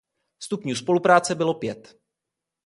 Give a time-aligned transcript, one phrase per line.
[0.39, 1.99] Stupňů spolupráce bylo pět.